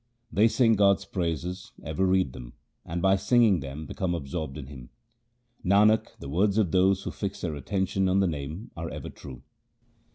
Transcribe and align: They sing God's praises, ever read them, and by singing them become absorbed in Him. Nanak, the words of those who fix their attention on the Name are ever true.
They 0.31 0.47
sing 0.47 0.77
God's 0.77 1.05
praises, 1.05 1.73
ever 1.83 2.07
read 2.07 2.33
them, 2.33 2.53
and 2.83 3.03
by 3.03 3.17
singing 3.17 3.59
them 3.59 3.85
become 3.85 4.15
absorbed 4.15 4.57
in 4.57 4.65
Him. 4.65 4.89
Nanak, 5.63 6.17
the 6.17 6.27
words 6.27 6.57
of 6.57 6.71
those 6.71 7.03
who 7.03 7.11
fix 7.11 7.41
their 7.41 7.53
attention 7.53 8.09
on 8.09 8.19
the 8.19 8.25
Name 8.25 8.71
are 8.75 8.89
ever 8.89 9.09
true. 9.11 9.43